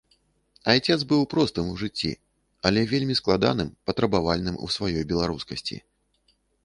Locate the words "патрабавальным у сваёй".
3.91-4.99